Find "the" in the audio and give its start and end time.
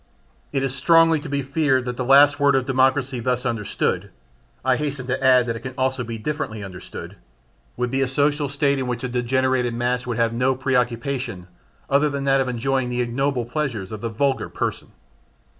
1.95-2.03, 12.89-12.99, 14.01-14.09